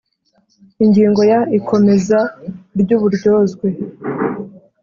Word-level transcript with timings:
Ingingo 0.83 1.21
ya 1.31 1.39
Ikomeza 1.57 2.19
ry 2.81 2.89
uburyozwe 2.97 3.67